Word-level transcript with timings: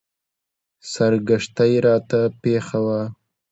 سرګښتۍ 0.91 1.73
راته 1.85 2.21
پېښه 2.41 2.79
وه. 2.85 3.01